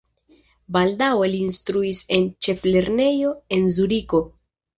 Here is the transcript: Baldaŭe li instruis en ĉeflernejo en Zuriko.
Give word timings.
Baldaŭe 0.77 1.27
li 1.33 1.41
instruis 1.49 1.99
en 2.17 2.25
ĉeflernejo 2.47 3.35
en 3.59 3.71
Zuriko. 3.79 4.25